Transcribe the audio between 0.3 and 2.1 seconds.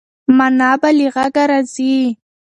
مانا به له غږه راځي.